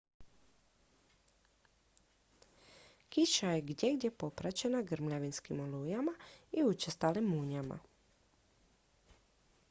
kiša 3.09 3.51
je 3.51 3.61
gdjegdje 3.67 4.11
popraćena 4.23 4.81
grmljavinskim 4.91 5.59
olujama 5.65 6.13
i 6.51 6.63
učestalim 6.63 7.25
munjama 7.35 7.79